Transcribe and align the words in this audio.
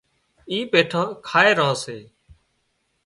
اِي 0.49 0.57
ٻيٺان 0.71 1.07
کائي 1.27 1.51
ران 1.57 1.73
سي 1.83 1.97